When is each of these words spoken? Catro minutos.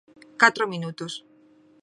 Catro 0.41 0.65
minutos. 0.73 1.13